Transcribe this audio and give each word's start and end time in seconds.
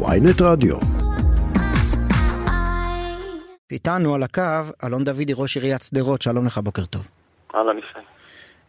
ויינט 0.00 0.42
רדיו. 0.42 0.76
איתנו 3.70 4.14
על 4.14 4.22
הקו 4.22 4.42
אלון 4.84 5.04
דודי, 5.04 5.32
ראש 5.36 5.56
עיריית 5.56 5.82
שדרות, 5.82 6.22
שלום 6.22 6.46
לך, 6.46 6.58
בוקר 6.58 6.84
טוב. 6.84 7.08
אהלן 7.54 7.78
ישי. 7.78 7.98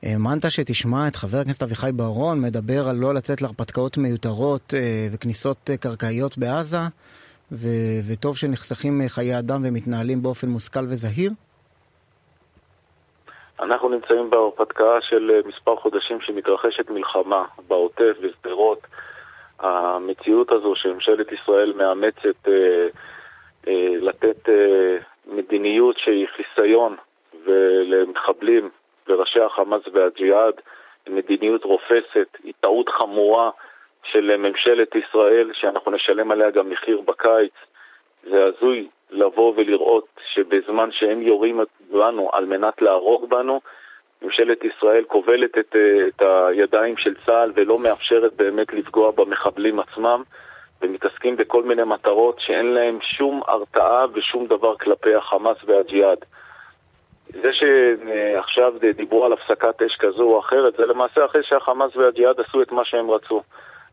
האמנת 0.04 0.52
שתשמע 0.52 1.08
את 1.08 1.16
חבר 1.16 1.38
הכנסת 1.38 1.64
אביחי 1.64 1.90
בוארון 1.94 2.42
מדבר 2.42 2.90
על 2.90 2.96
לא 2.96 3.14
לצאת 3.14 3.42
להרפתקאות 3.42 3.98
מיותרות 3.98 4.74
אה, 4.74 5.08
וכניסות 5.14 5.70
אה, 5.70 5.78
קרקעיות 5.78 6.38
בעזה, 6.38 6.78
ו- 7.52 8.00
וטוב 8.12 8.38
שנחסכים 8.38 9.02
אה, 9.02 9.10
חיי 9.10 9.40
אדם 9.40 9.62
ומתנהלים 9.66 10.24
באופן 10.24 10.48
מושכל 10.48 10.86
וזהיר? 10.90 11.32
אנחנו 13.60 13.90
נמצאים 13.90 14.30
בהרפתקה 14.30 14.98
של 15.02 15.32
מספר 15.46 15.76
חודשים 15.76 16.22
שמתרחשת 16.22 16.90
מלחמה 16.90 17.46
בעוטף, 17.68 18.14
בשדרות. 18.24 18.88
המציאות 19.60 20.52
הזו 20.52 20.76
שממשלת 20.76 21.32
ישראל 21.32 21.74
מאמצת 21.74 22.48
אה, 22.48 22.88
אה, 23.68 23.90
לתת 24.02 24.50
אה, 24.50 24.98
מדיניות 25.26 25.98
שהיא 25.98 26.28
חיסיון 26.28 26.96
ולמחבלים 27.46 28.70
וראשי 29.08 29.40
החמאס 29.40 29.82
והג'יהאד, 29.94 30.54
מדיניות 31.10 31.64
רופסת, 31.64 32.38
היא 32.44 32.54
טעות 32.60 32.90
חמורה 32.90 33.50
של 34.04 34.38
ממשלת 34.38 34.96
ישראל, 34.96 35.52
שאנחנו 35.54 35.92
נשלם 35.92 36.32
עליה 36.32 36.52
גם 36.52 36.70
מחיר 36.70 37.02
בקיץ. 37.02 37.54
זה 38.24 38.46
הזוי 38.46 38.88
לבוא 39.12 39.54
ולראות 39.56 40.08
שבזמן 40.34 40.92
שהם 40.92 41.22
יורים 41.22 41.60
בנו 41.92 42.30
על 42.34 42.46
מנת 42.46 42.82
להרוג 42.82 43.30
בנו, 43.30 43.62
ממשלת 44.22 44.64
ישראל 44.64 45.04
כובלת 45.04 45.58
את, 45.58 45.76
את 46.08 46.22
הידיים 46.22 46.98
של 46.98 47.16
צה"ל 47.26 47.52
ולא 47.56 47.80
מאפשרת 47.80 48.34
באמת 48.34 48.74
לפגוע 48.74 49.12
במחבלים 49.12 49.80
עצמם 49.80 50.24
ומתעסקים 50.82 51.36
בכל 51.36 51.64
מיני 51.64 51.84
מטרות 51.84 52.40
שאין 52.40 52.66
להם 52.66 53.00
שום 53.02 53.42
הרתעה 53.48 54.06
ושום 54.14 54.48
דבר 54.48 54.76
כלפי 54.78 55.16
החמאס 55.16 55.58
והג'יהאד. 55.66 56.18
זה 57.30 57.50
שעכשיו 57.54 58.74
דיברו 58.96 59.26
על 59.26 59.34
הפסקת 59.34 59.82
אש 59.82 59.96
כזו 59.96 60.24
או 60.24 60.40
אחרת, 60.40 60.74
זה 60.78 60.86
למעשה 60.86 61.26
אחרי 61.26 61.44
שהחמאס 61.44 61.96
והג'יהאד 61.96 62.40
עשו 62.40 62.62
את 62.62 62.72
מה 62.72 62.86
שהם 62.86 63.12
רצו. 63.12 63.42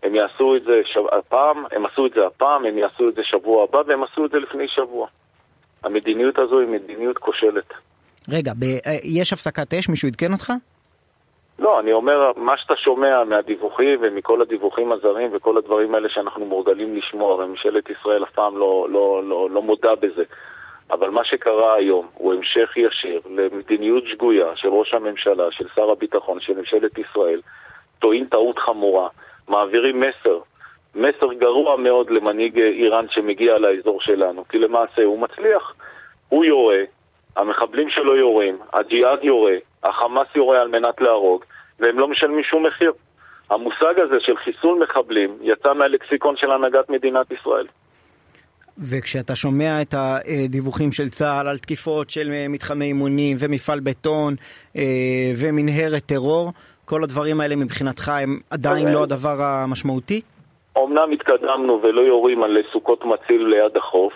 הם 0.03 0.15
יעשו 0.15 0.57
את 0.57 0.63
זה 0.63 0.81
שב... 0.85 1.07
הפעם, 1.13 1.65
הם 1.71 1.87
עשו 1.87 2.07
את 2.07 2.13
זה 2.13 2.27
הפעם, 2.27 2.65
הם 2.65 2.79
יעשו 2.79 3.09
את 3.09 3.15
זה 3.15 3.23
שבוע 3.25 3.65
הבא, 3.65 3.83
והם 3.87 4.03
עשו 4.03 4.25
את 4.25 4.31
זה 4.31 4.39
לפני 4.39 4.69
שבוע. 4.69 5.07
המדיניות 5.83 6.39
הזו 6.39 6.59
היא 6.61 6.69
מדיניות 6.69 7.19
כושלת. 7.19 7.75
רגע, 8.31 8.53
ב... 8.59 8.65
יש 9.05 9.33
הפסקת 9.33 9.75
אש? 9.75 9.89
מישהו 9.89 10.09
עדכן 10.09 10.33
אותך? 10.33 10.53
לא, 11.59 11.81
אני 11.81 11.93
אומר, 11.93 12.33
מה 12.37 12.59
שאתה 12.59 12.77
שומע 12.77 13.25
מהדיווחים 13.25 13.99
ומכל 14.03 14.43
הדיווחים 14.43 14.93
הזרים 14.93 15.31
וכל 15.33 15.59
הדברים 15.59 15.95
האלה 15.95 16.09
שאנחנו 16.09 16.45
מורגלים 16.45 16.97
לשמוע, 16.97 17.35
וממשלת 17.35 17.91
ישראל 17.91 18.25
אף 18.25 18.31
פעם 18.31 18.59
לא, 18.59 18.87
לא, 18.91 19.23
לא, 19.25 19.51
לא 19.51 19.63
מודה 19.63 19.95
בזה. 19.95 20.23
אבל 20.91 21.11
מה 21.11 21.25
שקרה 21.25 21.75
היום 21.75 22.09
הוא 22.15 22.35
המשך 22.35 22.77
ישיר 22.77 23.21
למדיניות 23.31 24.05
שגויה 24.07 24.57
של 24.57 24.69
ראש 24.69 24.95
הממשלה, 24.95 25.45
של 25.51 25.69
שר 25.75 25.91
הביטחון, 25.91 26.41
של 26.41 26.53
ממשלת 26.53 26.99
ישראל, 26.99 27.41
טועים 27.99 28.27
טעות 28.27 28.59
חמורה, 28.59 29.09
מעבירים 29.49 30.01
מסר, 30.01 30.39
מסר 30.95 31.33
גרוע 31.33 31.77
מאוד 31.77 32.11
למנהיג 32.11 32.59
איראן 32.59 33.07
שמגיע 33.11 33.59
לאזור 33.59 34.01
שלנו, 34.01 34.45
כי 34.49 34.59
למעשה 34.59 35.03
הוא 35.03 35.19
מצליח. 35.19 35.75
הוא 36.29 36.45
יורה, 36.45 36.81
המחבלים 37.37 37.91
שלו 37.91 38.17
יורים, 38.17 38.59
הג'יהאד 38.73 39.25
יורה, 39.25 39.55
החמאס 39.85 40.27
יורה 40.35 40.61
על 40.61 40.69
מנת 40.69 41.01
להרוג, 41.01 41.45
והם 41.81 41.99
לא 41.99 42.09
משלמים 42.09 42.45
שום 42.45 42.67
מחיר. 42.67 42.93
המושג 43.51 44.01
הזה 44.01 44.17
של 44.21 44.37
חיסול 44.37 44.85
מחבלים 44.85 45.39
יצא 45.43 45.75
מהלקסיקון 45.75 46.37
של 46.37 46.51
הנהגת 46.51 46.91
מדינת 46.91 47.27
ישראל. 47.31 47.67
וכשאתה 48.79 49.35
שומע 49.35 49.83
את 49.83 49.95
הדיווחים 49.95 50.93
של 50.93 51.09
צה"ל 51.09 51.49
על 51.49 51.59
תקיפות 51.59 52.11
של 52.11 52.31
מתחמי 52.49 52.85
אימונים 52.85 53.37
ומפעל 53.41 53.81
בטון 53.81 54.35
ומנהרת 55.41 56.03
טרור, 56.07 56.53
כל 56.85 57.05
הדברים 57.05 57.41
האלה 57.41 57.57
מבחינתך 57.57 58.09
הם 58.09 58.41
עדיין 58.51 58.89
לא 58.89 59.03
הדבר 59.03 59.43
המשמעותי? 59.43 60.21
אמנם 60.79 61.13
התקדמנו 61.13 61.81
ולא 61.83 62.01
יורים 62.01 62.43
על 62.43 62.57
סוכות 62.73 63.05
מציל 63.05 63.47
ליד 63.47 63.77
החוף, 63.77 64.13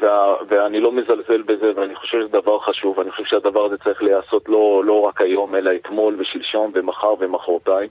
וה, 0.00 0.34
ואני 0.48 0.80
לא 0.80 0.92
מזלזל 0.92 1.42
בזה, 1.42 1.72
ואני 1.76 1.94
חושב 1.94 2.18
שזה 2.20 2.28
דבר 2.28 2.58
חשוב, 2.58 3.00
אני 3.00 3.10
חושב 3.10 3.24
שהדבר 3.24 3.64
הזה 3.64 3.78
צריך 3.78 4.02
להיעשות 4.02 4.48
לא, 4.48 4.82
לא 4.84 5.00
רק 5.00 5.20
היום, 5.20 5.54
אלא 5.54 5.70
אתמול 5.74 6.16
ושלשום 6.18 6.70
ומחר 6.74 7.14
ומחרתיים, 7.18 7.88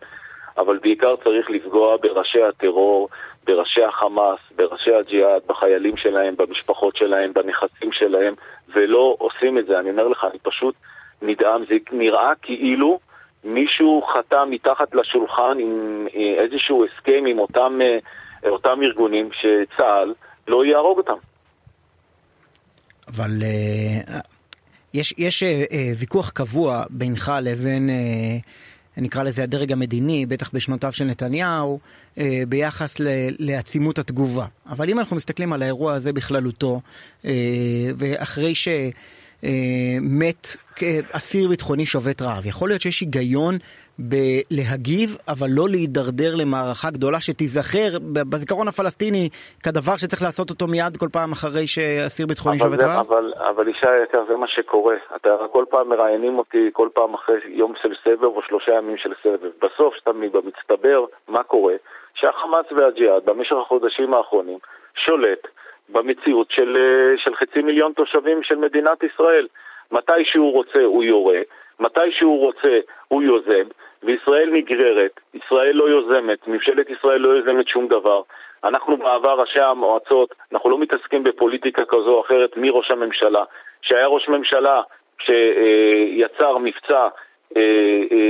אבל 0.58 0.78
בעיקר 0.78 1.16
צריך 1.16 1.50
לפגוע 1.50 1.98
בראשי 1.98 2.44
הטרור, 2.44 3.10
בראשי 3.48 3.84
החמאס, 3.84 4.40
בראשי 4.56 4.94
הג'יהאד, 4.94 5.42
בחיילים 5.48 5.98
שלהם, 5.98 6.36
במשפחות 6.38 6.96
שלהם, 6.96 7.34
בנכסים 7.34 7.92
שלהם, 7.92 8.34
ולא 8.74 9.16
עושים 9.20 9.58
את 9.58 9.66
זה. 9.66 9.80
אני 9.80 9.90
אומר 9.90 10.08
לך, 10.08 10.26
אני 10.32 10.40
פשוט 10.40 10.76
נדהם, 11.22 11.66
זה 11.66 11.76
נראה 11.92 12.32
כאילו 12.42 13.00
מישהו 13.44 14.02
חתם 14.02 14.48
מתחת 14.52 14.96
לשולחן 14.96 15.58
עם 15.60 16.08
איזשהו 16.14 16.86
הסכם 16.86 17.24
עם 17.28 17.40
אותם, 17.40 17.80
אותם 18.50 18.80
ארגונים 18.84 19.30
שצה"ל 19.32 20.14
לא 20.48 20.66
יהרוג 20.66 20.98
אותם. 20.98 21.18
אבל 23.08 23.42
uh, 23.42 24.12
יש, 24.94 25.14
יש 25.18 25.44
uh, 25.44 25.46
ויכוח 25.98 26.30
קבוע 26.30 26.84
בינך 26.90 27.32
לבין, 27.42 27.90
uh, 27.90 29.02
נקרא 29.02 29.24
לזה 29.24 29.44
הדרג 29.44 29.72
המדיני, 29.72 30.26
בטח 30.26 30.50
בשנותיו 30.54 30.92
של 30.92 31.06
נתניהו, 31.06 31.80
uh, 32.16 32.20
ביחס 32.50 33.00
ל, 33.00 33.08
לעצימות 33.40 34.00
התגובה. 34.00 34.46
אבל 34.70 34.90
אם 34.90 35.00
אנחנו 35.00 35.16
מסתכלים 35.16 35.54
על 35.54 35.62
האירוע 35.62 35.94
הזה 35.94 36.14
בכללותו, 36.14 36.82
uh, 37.24 37.26
ואחרי 37.98 38.56
ש... 38.56 38.68
מת 40.02 40.58
אסיר 41.12 41.50
ביטחוני 41.50 41.86
שובת 41.86 42.22
רעב. 42.22 42.46
יכול 42.46 42.70
להיות 42.70 42.82
שיש 42.82 43.00
היגיון 43.00 43.58
בלהגיב, 44.00 45.18
אבל 45.28 45.48
לא 45.50 45.66
להידרדר 45.70 46.36
למערכה 46.36 46.90
גדולה 46.92 47.20
שתיזכר 47.20 47.90
בזיכרון 48.30 48.68
הפלסטיני 48.68 49.30
כדבר 49.64 49.98
שצריך 49.98 50.22
לעשות 50.22 50.50
אותו 50.50 50.68
מיד 50.68 50.98
כל 50.98 51.08
פעם 51.12 51.32
אחרי 51.32 51.68
שאסיר 51.68 52.28
ביטחוני 52.28 52.60
שובת 52.60 52.84
רעב? 52.84 53.12
אבל, 53.12 53.34
אבל 53.50 53.68
אישה 53.68 53.90
יקר, 54.04 54.24
זה 54.28 54.36
מה 54.36 54.48
שקורה. 54.48 54.96
אתה 55.16 55.30
כל 55.52 55.66
פעם 55.70 55.90
מראיינים 55.90 56.38
אותי, 56.38 56.70
כל 56.74 56.90
פעם 56.94 57.14
אחרי 57.14 57.36
יום 57.46 57.74
של 57.82 57.94
סבב 58.04 58.24
או 58.24 58.42
שלושה 58.48 58.72
ימים 58.74 58.98
של 58.98 59.14
סבב. 59.24 59.50
בסוף, 59.62 59.96
שאתה 59.96 60.12
במצטבר, 60.14 61.06
מה 61.28 61.44
קורה? 61.44 61.74
שהחמאס 62.14 62.66
והג'יהאד 62.72 63.26
במשך 63.26 63.56
החודשים 63.66 64.14
האחרונים 64.14 64.58
שולט 64.96 65.48
במציאות 65.90 66.52
של, 66.52 66.78
של 67.18 67.36
חצי 67.36 67.62
מיליון 67.62 67.94
תושבים 67.94 68.44
של 68.44 68.56
מדינת 68.56 69.04
ישראל. 69.04 69.48
מתי 69.92 70.26
שהוא 70.26 70.54
רוצה 70.54 70.80
הוא 70.80 71.04
יורה, 71.04 71.40
מתי 71.80 72.12
שהוא 72.12 72.40
רוצה 72.40 72.80
הוא 73.08 73.24
יוזם, 73.24 73.68
וישראל 74.08 74.50
נגררת, 74.52 75.20
ישראל 75.34 75.76
לא 75.76 75.90
יוזמת, 75.90 76.48
ממשלת 76.48 76.90
ישראל 76.90 77.22
לא 77.22 77.30
יוזמת 77.30 77.68
שום 77.68 77.88
דבר. 77.88 78.22
אנחנו 78.64 78.98
בעבר, 78.98 79.40
ראשי 79.40 79.60
המועצות, 79.60 80.36
אנחנו 80.54 80.70
לא 80.70 80.80
מתעסקים 80.80 81.24
בפוליטיקה 81.24 81.86
כזו 81.86 82.16
או 82.16 82.22
אחרת 82.22 82.58
מראש 82.58 82.92
הממשלה, 82.92 83.44
שהיה 83.82 84.08
ראש 84.08 84.30
ממשלה 84.30 84.82
שיצר 85.20 86.58
מבצע 86.58 87.08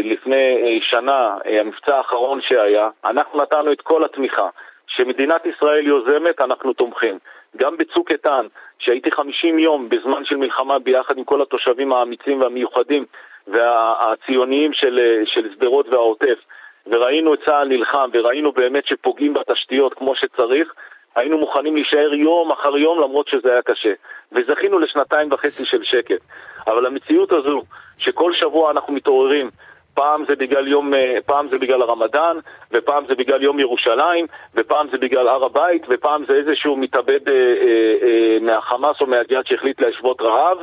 לפני 0.04 0.80
שנה, 0.82 1.38
המבצע 1.46 1.96
האחרון 1.98 2.42
שהיה, 2.42 2.90
אנחנו 3.06 3.42
נתנו 3.42 3.72
את 3.72 3.82
כל 3.82 4.04
התמיכה. 4.06 4.50
שמדינת 4.88 5.46
ישראל 5.46 5.88
יוזמת, 5.88 6.42
אנחנו 6.42 6.74
תומכים. 6.74 7.20
גם 7.58 7.78
בצוק 7.78 8.12
איתן, 8.12 8.46
שהייתי 8.80 9.12
50 9.12 9.60
יום 9.60 9.90
בזמן 9.90 10.26
של 10.26 10.38
מלחמה 10.38 10.80
ביחד 10.80 11.18
עם 11.18 11.24
כל 11.24 11.42
התושבים 11.42 11.94
האמיצים 11.94 12.42
והמיוחדים 12.42 13.06
והציוניים 13.48 14.74
של, 14.74 15.00
של 15.26 15.54
שדרות 15.54 15.88
והעוטף, 15.88 16.40
וראינו 16.86 17.34
את 17.34 17.40
צה"ל 17.46 17.68
נלחם, 17.68 18.10
וראינו 18.14 18.52
באמת 18.52 18.86
שפוגעים 18.88 19.34
בתשתיות 19.34 19.94
כמו 19.94 20.16
שצריך, 20.16 20.74
היינו 21.16 21.38
מוכנים 21.38 21.76
להישאר 21.76 22.14
יום 22.14 22.52
אחר 22.52 22.78
יום 22.78 23.02
למרות 23.02 23.28
שזה 23.28 23.52
היה 23.52 23.62
קשה. 23.62 23.94
וזכינו 24.32 24.80
לשנתיים 24.80 25.32
וחצי 25.32 25.66
של 25.66 25.84
שקט. 25.84 26.22
אבל 26.68 26.86
המציאות 26.86 27.32
הזו, 27.32 27.62
שכל 27.98 28.34
שבוע 28.34 28.72
אנחנו 28.72 28.94
מתעוררים 28.94 29.50
פעם 29.98 30.26
זה 30.28 30.36
בגלל 30.36 30.68
יום, 30.68 30.94
פעם 31.26 31.48
זה 31.48 31.58
בגלל 31.58 31.82
הרמדאן, 31.82 32.38
ופעם 32.72 33.06
זה 33.08 33.16
בגלל 33.16 33.44
יום 33.44 33.60
ירושלים, 33.60 34.26
ופעם 34.56 34.88
זה 34.92 34.98
בגלל 34.98 35.28
הר 35.28 35.46
הבית, 35.46 35.86
ופעם 35.90 36.26
זה 36.26 36.34
איזשהו 36.34 36.78
מתאבד 36.78 37.30
אה, 37.30 37.34
אה, 37.34 37.96
אה, 38.04 38.38
מהחמאס 38.42 39.02
או 39.02 39.06
מהג'יהאד 39.06 39.46
שהחליט 39.46 39.82
להשוות 39.82 40.22
רעב. 40.22 40.58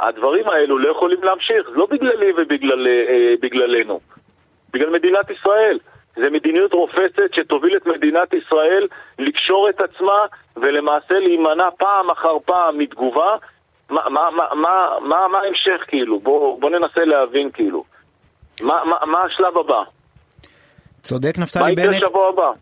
הדברים 0.00 0.48
האלו 0.48 0.78
לא 0.78 0.90
יכולים 0.90 1.22
להמשיך, 1.22 1.68
לא 1.72 1.86
בגללי 1.86 2.32
ובגללנו, 2.36 3.94
אה, 3.94 4.00
בגלל 4.72 4.90
מדינת 4.90 5.30
ישראל. 5.30 5.78
זה 6.16 6.30
מדיניות 6.30 6.72
רופסת 6.72 7.34
שתוביל 7.34 7.76
את 7.76 7.86
מדינת 7.86 8.34
ישראל 8.34 8.86
לקשור 9.18 9.68
את 9.68 9.80
עצמה 9.80 10.18
ולמעשה 10.56 11.18
להימנע 11.18 11.68
פעם 11.78 12.10
אחר 12.10 12.38
פעם 12.44 12.78
מתגובה. 12.78 13.36
מה, 13.90 15.38
ההמשך 15.44 15.84
כאילו? 15.88 16.20
בוא, 16.20 16.60
בוא 16.60 16.70
ננסה 16.70 17.04
להבין 17.04 17.50
כאילו. 17.50 17.84
מה, 18.62 18.84
מה, 18.84 18.96
מה 19.06 19.22
השלב 19.22 19.58
הבא? 19.58 19.82
צודק 21.02 21.38
נפתלי 21.38 21.74
בנט, 21.74 22.02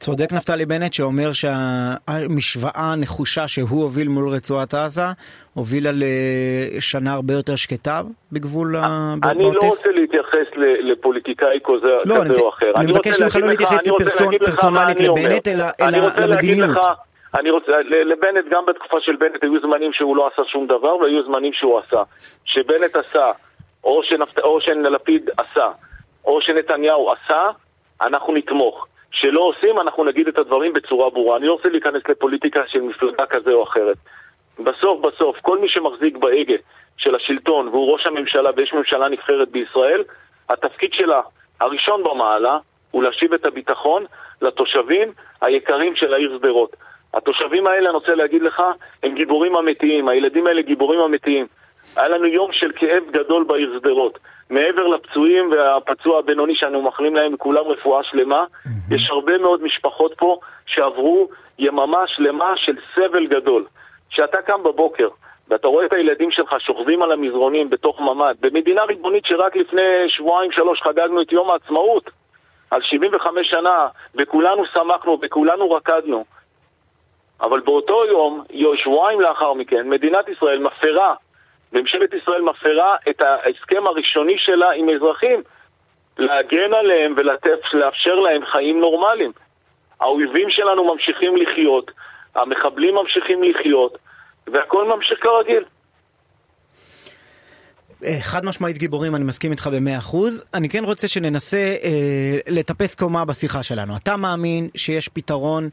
צודק 0.01 0.33
נפתלי 0.33 0.67
בנט 0.67 0.93
שאומר 0.93 1.31
שהמשוואה 1.33 2.93
הנחושה 2.93 3.49
שהוא 3.49 3.83
הוביל 3.83 4.09
מול 4.09 4.29
רצועת 4.29 4.75
עזה 4.75 5.03
הובילה 5.55 5.91
לשנה 5.95 7.13
הרבה 7.13 7.35
יותר 7.35 7.57
שקטה 7.57 8.03
בגבול 8.33 8.77
בעוטף? 8.77 9.29
אני 9.29 9.45
לא 9.55 9.61
רוצה 9.63 9.89
להתייחס 9.89 10.47
לפוליטיקאי 10.83 11.59
כזה 11.65 11.93
לא, 12.05 12.17
או 12.41 12.49
אחר. 12.49 12.73
אני 12.77 12.93
מבקש 12.93 13.21
ממך 13.21 13.37
לא 13.37 13.49
להתייחס 13.49 13.89
פרסונלית 14.39 15.01
לבנט 15.01 15.49
אלא 15.49 15.67
למדיניות. 16.17 16.77
אני 17.39 17.51
רוצה, 17.51 17.73
לבנט, 17.91 18.45
גם 18.51 18.67
בתקופה 18.67 18.97
של 19.01 19.17
בנט 19.17 19.43
היו 19.43 19.61
זמנים 19.61 19.93
שהוא 19.93 20.17
לא 20.17 20.31
עשה 20.33 20.43
שום 20.49 20.67
דבר 20.67 20.97
והיו 20.97 21.25
זמנים 21.25 21.53
שהוא 21.53 21.79
עשה. 21.79 22.03
שבנט 22.45 22.97
עשה, 22.97 23.31
או 23.85 24.01
שלפיד 24.61 25.31
עשה, 25.39 25.69
או 26.25 26.41
שנתניהו 26.41 27.13
עשה, 27.13 27.49
אנחנו 28.03 28.35
נתמוך. 28.35 28.87
שלא 29.11 29.41
עושים, 29.41 29.81
אנחנו 29.81 30.05
נגיד 30.05 30.29
את 30.29 30.39
הדברים 30.39 30.73
בצורה 30.73 31.11
ברורה. 31.11 31.37
אני 31.37 31.47
לא 31.47 31.53
רוצה 31.53 31.69
להיכנס 31.69 32.03
לפוליטיקה 32.09 32.63
של 32.67 32.81
מפלגה 32.81 33.27
כזה 33.27 33.53
או 33.53 33.63
אחרת. 33.63 33.97
בסוף 34.59 35.01
בסוף, 35.01 35.37
כל 35.43 35.59
מי 35.59 35.69
שמחזיק 35.69 36.17
בהגה 36.17 36.55
של 36.97 37.15
השלטון 37.15 37.69
והוא 37.69 37.93
ראש 37.93 38.07
הממשלה 38.07 38.51
ויש 38.57 38.73
ממשלה 38.73 39.09
נבחרת 39.09 39.49
בישראל, 39.49 40.05
התפקיד 40.49 40.93
שלה, 40.93 41.21
הראשון 41.61 42.05
במעלה, 42.05 42.59
הוא 42.91 43.03
להשיב 43.03 43.33
את 43.35 43.47
הביטחון 43.47 44.05
לתושבים 44.43 45.13
היקרים 45.41 45.97
של 45.97 46.15
העיר 46.15 46.39
שדרות. 46.39 46.77
התושבים 47.15 47.67
האלה, 47.67 47.89
אני 47.89 47.95
רוצה 47.95 48.15
להגיד 48.15 48.43
לך, 48.43 48.63
הם 49.03 49.15
גיבורים 49.15 49.57
אמיתיים, 49.57 50.09
הילדים 50.09 50.47
האלה 50.47 50.63
גיבורים 50.63 51.01
אמיתיים. 51.01 51.47
היה 51.97 52.09
לנו 52.09 52.27
יום 52.27 52.53
של 52.53 52.73
כאב 52.77 53.03
גדול 53.11 53.45
בעיר 53.45 53.79
שדרות. 53.79 54.19
מעבר 54.51 54.87
לפצועים 54.87 55.51
והפצוע 55.51 56.19
הבינוני 56.19 56.57
שאנו 56.57 56.83
מאחלים 56.83 57.17
להם 57.17 57.37
כולם 57.37 57.65
רפואה 57.65 58.03
שלמה, 58.03 58.45
mm-hmm. 58.45 58.95
יש 58.95 59.11
הרבה 59.11 59.39
מאוד 59.39 59.63
משפחות 59.63 60.15
פה 60.17 60.39
שעברו 60.67 61.29
יממה 61.59 62.07
שלמה 62.07 62.57
של 62.57 62.77
סבל 62.95 63.27
גדול. 63.27 63.65
כשאתה 64.11 64.43
קם 64.43 64.63
בבוקר 64.63 65.09
ואתה 65.49 65.69
רואה 65.69 65.87
את 65.87 65.93
הילדים 65.93 66.31
שלך 66.31 66.55
שוכבים 66.59 67.03
על 67.03 67.13
המזרונים 67.13 67.71
בתוך 67.71 68.01
ממ"ד, 68.01 68.35
במדינה 68.41 68.85
ריבונית 68.85 69.25
שרק 69.27 69.57
לפני 69.57 70.09
שבועיים 70.09 70.53
שלוש 70.53 70.83
חגגנו 70.83 71.23
את 71.23 71.33
יום 71.33 71.51
העצמאות, 71.51 72.11
על 72.71 72.83
75 72.83 73.51
שנה, 73.51 73.89
וכולנו 74.15 74.67
שמחנו 74.67 75.19
וכולנו 75.23 75.71
רקדנו. 75.71 76.25
אבל 77.41 77.61
באותו 77.61 78.05
יום, 78.05 78.45
שבועיים 78.75 79.21
לאחר 79.21 79.53
מכן, 79.53 79.89
מדינת 79.89 80.29
ישראל 80.29 80.59
מפרה 80.59 81.15
ממשלת 81.73 82.15
ישראל 82.15 82.43
מפרה 82.43 82.97
את 83.11 83.21
ההסכם 83.21 83.87
הראשוני 83.87 84.39
שלה 84.39 84.71
עם 84.71 84.89
אזרחים 84.91 85.43
להגן 86.19 86.75
עליהם 86.81 87.15
ולאפשר 87.17 88.15
להם 88.15 88.47
חיים 88.47 88.81
נורמליים. 88.81 89.33
האויבים 90.01 90.51
שלנו 90.51 90.95
ממשיכים 90.95 91.37
לחיות, 91.37 91.91
המחבלים 92.35 92.95
ממשיכים 92.95 93.43
לחיות, 93.43 93.99
והכל 94.47 94.89
ממשיך 94.89 95.19
כרגיל. 95.23 95.65
אה, 98.05 98.19
חד 98.21 98.45
משמעית 98.45 98.79
גיבורים, 98.79 99.15
אני 99.15 99.25
מסכים 99.25 99.51
איתך 99.53 99.67
במאה 99.67 99.99
אחוז. 99.99 100.45
אני 100.55 100.69
כן 100.69 100.85
רוצה 100.85 101.09
שננסה 101.09 101.77
אה, 101.83 102.39
לטפס 102.49 102.95
קומה 102.95 103.25
בשיחה 103.25 103.63
שלנו. 103.63 103.97
אתה 103.97 104.17
מאמין 104.17 104.69
שיש 104.77 105.09
פתרון 105.09 105.65
אה, 105.65 105.71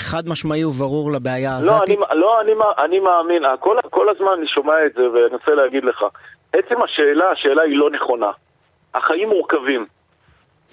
חד 0.00 0.28
משמעי 0.28 0.64
וברור 0.64 1.12
לבעיה 1.12 1.56
הזאת? 1.56 1.88
לא, 1.88 1.94
אני, 2.10 2.20
לא 2.20 2.40
אני, 2.40 2.52
אני 2.84 3.00
מאמין, 3.00 3.42
כל, 3.60 3.76
כל 3.90 4.08
הזמן 4.08 4.32
אני 4.38 4.48
שומע 4.48 4.86
את 4.86 4.92
זה 4.94 5.10
ואני 5.10 5.34
רוצה 5.34 5.54
להגיד 5.54 5.84
לך, 5.84 6.04
עצם 6.52 6.82
השאלה, 6.82 7.30
השאלה 7.30 7.62
היא 7.62 7.76
לא 7.76 7.90
נכונה. 7.90 8.30
החיים 8.94 9.28
מורכבים. 9.28 9.86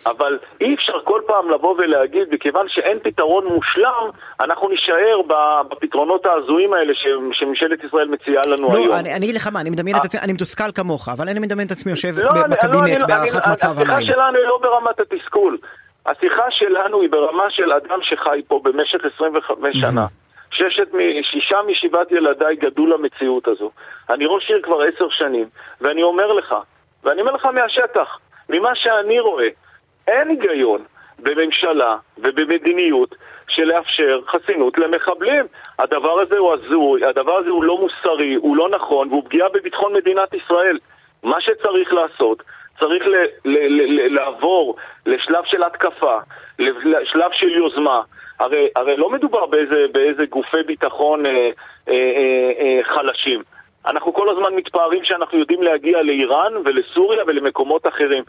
אבל 0.06 0.40
אי 0.62 0.76
אפשר 0.76 0.94
כל 1.04 1.22
פעם 1.28 1.50
לבוא 1.50 1.76
ולהגיד, 1.78 2.28
מכיוון 2.32 2.66
שאין 2.70 3.00
פתרון 3.04 3.46
מושלם, 3.46 4.10
אנחנו 4.44 4.70
נישאר 4.70 5.22
בפתרונות 5.72 6.26
ההזויים 6.26 6.74
האלה 6.74 6.94
שממשלת 7.32 7.84
ישראל 7.84 8.08
מציעה 8.08 8.42
לנו 8.48 8.68
לא, 8.68 8.74
היום. 8.78 8.88
לא, 8.88 9.00
אני, 9.00 9.14
אני 9.14 9.26
אגיד 9.26 9.36
לך 9.36 9.48
מה, 9.48 9.62
אני 9.62 9.70
מדמיין 9.70 9.98
את 9.98 10.02
אה. 10.02 10.06
עצמי, 10.06 10.22
אני 10.22 10.34
מתוסכל 10.34 10.72
כמוך, 10.76 11.10
אבל 11.10 11.30
אני 11.30 11.40
מדמיין 11.40 11.68
את 11.68 11.72
עצמי 11.72 11.92
יושב 11.92 12.20
לא, 12.20 12.30
בקבינט 12.32 13.02
לא, 13.02 13.08
בהערכת 13.08 13.48
מצב 13.48 13.80
הלילה. 13.80 13.98
השיחה 13.98 14.14
שלנו 14.14 14.38
היא 14.38 14.48
לא 14.48 14.60
ברמת 14.62 15.00
התסכול. 15.00 15.58
השיחה 16.06 16.52
שלנו 16.52 17.02
היא 17.02 17.10
ברמה 17.10 17.50
של 17.50 17.72
אדם 17.72 18.00
שחי 18.02 18.42
פה 18.48 18.62
במשך 18.64 19.00
25 19.16 19.78
שנה. 19.78 20.06
ששת, 20.52 20.88
שישה 21.22 21.58
משבעת 21.68 22.12
ילדיי 22.12 22.56
גדלו 22.56 22.88
למציאות 22.88 23.48
הזו. 23.48 23.72
אני 24.10 24.26
ראש 24.26 24.50
עיר 24.50 24.62
כבר 24.64 24.82
עשר 24.82 25.10
שנים, 25.10 25.48
ואני 25.82 26.04
אומר 26.04 26.34
לך, 26.34 26.56
ואני 27.04 27.22
אומר 27.22 27.32
לך 27.32 27.46
מהשטח, 27.46 28.20
ממה 28.50 28.76
שאני 28.76 29.20
רואה, 29.20 29.48
אין 30.08 30.30
היגיון 30.30 30.84
בממשלה 31.20 31.98
ובמדיניות 32.18 33.16
של 33.48 33.64
לאפשר 33.64 34.20
חסינות 34.28 34.78
למחבלים. 34.78 35.46
הדבר 35.80 36.20
הזה 36.20 36.38
הוא 36.38 36.54
הזוי, 36.54 37.06
הדבר 37.06 37.38
הזה 37.38 37.50
הוא 37.50 37.64
לא 37.64 37.78
מוסרי, 37.78 38.34
הוא 38.36 38.58
לא 38.58 38.70
נכון, 38.70 39.08
והוא 39.08 39.24
פגיעה 39.26 39.50
בביטחון 39.50 39.94
מדינת 39.94 40.34
ישראל. 40.34 40.78
מה 41.24 41.42
שצריך 41.42 41.94
לעשות 41.94 42.44
צריך 42.80 43.08
ל- 43.08 43.16
ל- 43.46 43.82
ל- 43.82 44.16
לעבור 44.16 44.76
לשלב 45.06 45.44
של 45.46 45.64
התקפה, 45.64 46.18
לשלב 46.60 47.32
של 47.32 47.50
יוזמה. 47.50 48.02
הרי, 48.40 48.70
הרי 48.76 48.98
לא 48.98 49.10
מדובר 49.10 49.46
באיזה, 49.46 49.86
באיזה 49.92 50.26
גופי 50.26 50.64
ביטחון 50.64 51.26
אה, 51.26 51.32
אה, 51.32 51.94
אה, 51.94 52.52
אה, 52.60 52.80
חלשים. 52.84 53.44
אנחנו 53.86 54.14
כל 54.14 54.30
הזמן 54.30 54.56
מתפארים 54.56 55.04
שאנחנו 55.04 55.40
יודעים 55.40 55.64
להגיע 55.64 56.02
לאיראן 56.02 56.54
ולסוריה 56.66 57.24
ולמקומות 57.28 57.88
אחרים. 57.88 58.24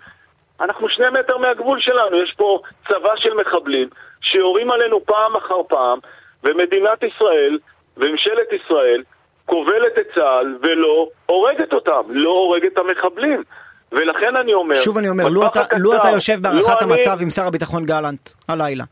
אנחנו 0.61 0.89
שני 0.89 1.07
מטר 1.11 1.39
מהגבול 1.39 1.81
שלנו, 1.81 2.23
יש 2.23 2.35
פה 2.37 2.59
צבא 2.89 3.17
של 3.17 3.35
מחבלים 3.35 3.89
שיורים 4.21 4.71
עלינו 4.71 5.05
פעם 5.05 5.37
אחר 5.37 5.63
פעם, 5.69 5.99
ומדינת 6.45 7.03
ישראל 7.03 7.59
וממשלת 7.97 8.53
ישראל 8.53 9.03
כובלת 9.47 9.99
את 9.99 10.07
צה"ל 10.15 10.57
ולא 10.63 11.09
הורגת 11.27 11.73
אותם, 11.73 12.03
לא 12.09 12.31
הורגת 12.31 12.73
את 12.73 12.79
המחבלים. 12.79 13.43
ולכן 13.93 14.37
אני 14.37 14.55
אומר... 14.55 14.75
שוב 14.75 14.99
אני 14.99 15.09
אומר, 15.09 15.29
לו 15.29 15.47
אתה, 15.47 15.61
הקצר, 15.61 15.77
לו 15.79 15.97
אתה 15.97 16.09
יושב 16.09 16.39
בהערכת 16.41 16.83
לא 16.83 16.87
המצב 16.95 17.11
אני... 17.11 17.23
עם 17.23 17.31
שר 17.31 17.47
הביטחון 17.47 17.85
גלנט 17.85 18.31
הלילה, 18.49 18.85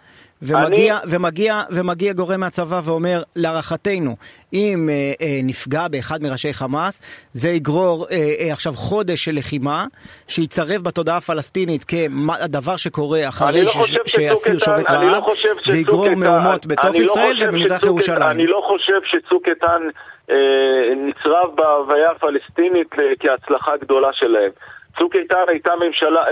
ומגיע, 0.43 0.99
אני... 1.05 1.17
ומגיע, 1.17 1.63
ומגיע 1.71 2.13
גורם 2.13 2.41
מהצבא 2.41 2.81
ואומר, 2.85 3.23
להערכתנו, 3.37 4.17
אם 4.53 4.89
אה, 4.91 4.95
אה, 5.21 5.41
נפגע 5.43 5.89
באחד 5.89 6.23
מראשי 6.23 6.53
חמאס, 6.53 7.03
זה 7.33 7.49
יגרור 7.49 8.07
אה, 8.11 8.17
אה, 8.41 8.53
עכשיו 8.53 8.73
חודש 8.73 9.25
של 9.25 9.33
לחימה, 9.35 9.85
שיצרב 10.29 10.83
בתודעה 10.83 11.17
הפלסטינית 11.17 11.85
כדבר 11.85 12.77
שקורה 12.77 13.29
אחרי 13.29 13.65
לא 13.65 13.71
שאסיר 14.07 14.59
שובת 14.59 14.91
רעב, 14.91 15.03
לא 15.03 15.35
זה 15.67 15.79
יגרור 15.79 16.15
מהומות 16.15 16.67
בתוך 16.67 16.95
לא 16.95 17.01
ישראל 17.01 17.37
ובמזרח 17.43 17.83
ירושלים. 17.83 18.23
אני 18.23 18.47
לא 18.47 18.63
חושב 18.69 19.01
שצוק 19.05 19.49
איתן 19.49 19.83
אה, 20.31 20.37
נצרב 20.97 21.51
בהוויה 21.55 22.11
הפלסטינית 22.11 22.89
כהצלחה 23.21 23.77
גדולה 23.77 24.09
שלהם. 24.13 24.51
צוק 24.99 25.17
איתן 25.17 25.45
הייתה 25.49 25.77
ממשלה, 25.77 26.25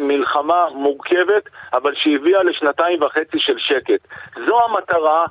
מלחמה 0.00 0.66
מורכבת, 0.74 1.48
אבל 1.72 1.94
שהביאה 1.94 2.42
לשנתיים 2.42 3.02
וחצי 3.02 3.38
של 3.38 3.58
שקט. 3.58 4.00
זו 4.46 4.64
המטרה, 4.64 5.26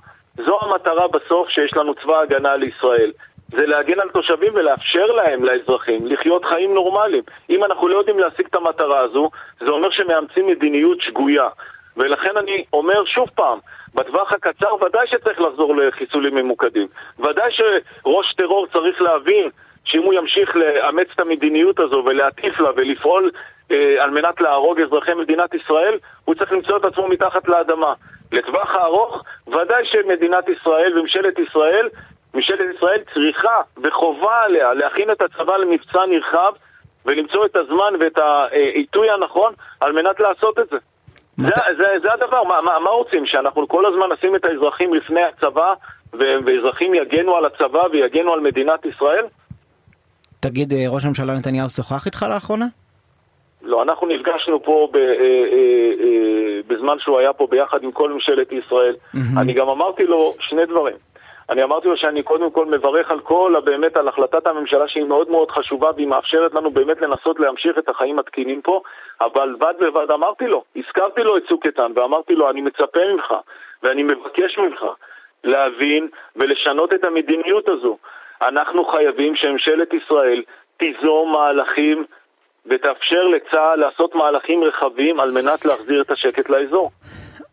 זו 0.46 0.60
המטרה 0.62 1.08
בסוף 1.08 1.50
שיש 1.50 1.74
לנו 1.74 1.96
צבא 1.96 2.20
הגנה 2.20 2.56
לישראל. 2.56 3.12
זה 3.52 3.66
להגן 3.66 4.00
על 4.00 4.10
תושבים 4.10 4.54
ולאפשר 4.56 5.06
להם, 5.06 5.44
לאזרחים, 5.44 6.08
לחיות 6.08 6.46
חיים 6.46 6.74
נורמליים. 6.74 7.24
אם 7.50 7.64
אנחנו 7.64 7.88
לא 7.88 7.98
יודעים 7.98 8.20
להשיג 8.20 8.46
את 8.46 8.56
המטרה 8.56 9.00
הזו, 9.00 9.30
זה 9.60 9.70
אומר 9.70 9.90
שמאמצים 9.90 10.48
מדיניות 10.48 11.02
שגויה. 11.02 11.50
ולכן 11.98 12.38
אני 12.38 12.66
אומר 12.74 13.06
שוב 13.06 13.30
פעם, 13.36 13.60
בטווח 13.96 14.34
הקצר 14.34 14.84
ודאי 14.84 15.08
שצריך 15.08 15.42
לחזור 15.42 15.76
לחיסולים 15.76 16.36
ממוקדים. 16.36 16.88
ודאי 17.20 17.52
שראש 17.52 18.34
טרור 18.34 18.68
צריך 18.74 19.02
להבין 19.02 19.50
שאם 19.88 20.04
הוא 20.04 20.14
ימשיך 20.14 20.56
לאמץ 20.56 21.08
את 21.16 21.20
המדיניות 21.20 21.80
הזו 21.80 22.04
ולהטיף 22.06 22.60
לה 22.60 22.70
ולפעול 22.76 23.32
אה, 23.72 24.04
על 24.04 24.10
מנת 24.10 24.42
להרוג 24.42 24.82
אזרחי 24.82 25.14
מדינת 25.14 25.54
ישראל, 25.54 25.98
הוא 26.26 26.36
צריך 26.36 26.52
למצוא 26.52 26.78
את 26.78 26.86
עצמו 26.86 27.08
מתחת 27.08 27.48
לאדמה. 27.48 27.94
לטווח 28.32 28.76
הארוך, 28.76 29.24
ודאי 29.48 29.86
שמדינת 29.86 30.50
ישראל 30.50 30.98
וממשלת 31.00 31.40
ישראל, 31.40 31.90
ממשלת 32.34 32.76
ישראל 32.76 33.02
צריכה 33.14 33.62
וחובה 33.84 34.42
עליה 34.44 34.74
להכין 34.74 35.12
את 35.12 35.22
הצבא 35.22 35.58
למבצע 35.58 36.06
נרחב 36.06 36.54
ולמצוא 37.06 37.46
את 37.46 37.56
הזמן 37.56 37.94
ואת 38.00 38.18
העיתוי 38.18 39.10
הנכון 39.12 39.54
על 39.80 39.92
מנת 39.92 40.20
לעשות 40.20 40.60
את 40.60 40.70
זה. 40.70 40.78
זה, 41.38 41.52
זה, 41.78 41.86
זה 42.02 42.14
הדבר, 42.14 42.44
מה, 42.44 42.62
מה, 42.62 42.80
מה 42.80 42.90
רוצים? 42.90 43.26
שאנחנו 43.26 43.68
כל 43.68 43.86
הזמן 43.86 44.12
נשים 44.14 44.36
את 44.36 44.46
האזרחים 44.46 44.94
לפני 44.94 45.24
הצבא 45.24 45.74
ואזרחים 46.14 46.94
יגנו 46.94 47.36
על 47.36 47.46
הצבא 47.46 47.82
ויגנו 47.92 48.34
על 48.34 48.40
מדינת 48.40 48.86
ישראל? 48.86 49.26
תגיד, 50.40 50.74
אה, 50.74 50.86
ראש 50.90 51.06
הממשלה 51.06 51.34
נתניהו 51.34 51.70
שוחח 51.70 52.06
איתך 52.06 52.26
לאחרונה? 52.30 52.66
לא, 53.62 53.84
אנחנו 53.84 54.08
נפגשנו 54.08 54.64
פה 54.64 54.90
ב, 54.92 54.96
אה, 54.96 55.02
אה, 55.02 55.92
אה, 56.00 56.60
בזמן 56.68 57.00
שהוא 57.00 57.20
היה 57.20 57.34
פה 57.34 57.48
ביחד 57.52 57.84
עם 57.84 57.92
כל 57.92 58.14
ממשלת 58.14 58.52
ישראל. 58.52 58.96
Mm-hmm. 58.96 59.42
אני 59.42 59.54
גם 59.54 59.70
אמרתי 59.70 60.04
לו 60.04 60.34
שני 60.40 60.66
דברים. 60.66 60.96
אני 61.50 61.64
אמרתי 61.64 61.88
לו 61.88 61.98
שאני 61.98 62.24
קודם 62.24 62.52
כל 62.52 62.66
מברך 62.66 63.12
על 63.12 63.20
כל, 63.20 63.54
באמת 63.64 63.98
על 63.98 64.08
החלטת 64.08 64.48
הממשלה 64.48 64.88
שהיא 64.88 65.04
מאוד 65.04 65.30
מאוד 65.30 65.52
חשובה 65.52 65.92
והיא 65.96 66.08
מאפשרת 66.08 66.54
לנו 66.54 66.72
באמת 66.72 67.02
לנסות 67.02 67.40
להמשיך 67.40 67.78
את 67.78 67.90
החיים 67.90 68.20
התקינים 68.20 68.62
פה, 68.62 68.82
אבל 69.22 69.56
בד 69.60 69.74
בבד 69.80 70.12
אמרתי 70.12 70.48
לו, 70.48 70.64
הזכרתי 70.76 71.22
לו 71.22 71.38
את 71.38 71.44
צוק 71.48 71.66
איתן 71.66 71.92
ואמרתי 71.96 72.36
לו, 72.36 72.50
אני 72.50 72.62
מצפה 72.62 73.00
ממך 73.14 73.34
ואני 73.84 74.04
מבקש 74.04 74.58
ממך 74.58 74.86
להבין 75.44 76.08
ולשנות 76.36 76.94
את 76.94 77.04
המדיניות 77.04 77.70
הזו. 77.70 77.98
אנחנו 78.42 78.86
חייבים 78.86 79.36
שממשלת 79.36 79.90
ישראל 79.94 80.44
תיזום 80.78 81.32
מהלכים 81.32 82.06
ותאפשר 82.66 83.24
לצה"ל 83.36 83.80
לעשות 83.80 84.16
מהלכים 84.16 84.64
רחבים 84.64 85.20
על 85.20 85.32
מנת 85.32 85.66
להחזיר 85.66 86.02
את 86.02 86.12
השקט 86.12 86.50
לאזור. 86.50 86.92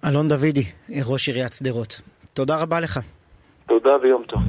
אלון 0.08 0.28
דוידי, 0.28 0.64
ראש 1.12 1.28
עיריית 1.28 1.52
שדרות. 1.52 2.00
תודה 2.34 2.56
רבה 2.62 2.80
לך. 2.80 2.98
תודה 3.66 3.96
ויום 4.02 4.22
טוב. 4.22 4.40